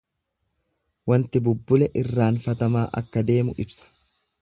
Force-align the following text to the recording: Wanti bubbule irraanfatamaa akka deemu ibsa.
Wanti 1.11 1.43
bubbule 1.49 1.91
irraanfatamaa 2.03 2.89
akka 3.03 3.27
deemu 3.33 3.59
ibsa. 3.67 3.97